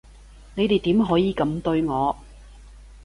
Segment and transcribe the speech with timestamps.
[0.55, 2.17] 你哋點可以噉對我？